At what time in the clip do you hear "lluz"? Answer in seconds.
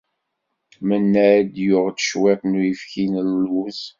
3.31-3.81